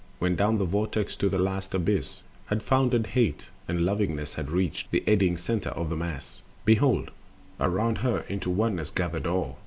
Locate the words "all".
9.27-9.59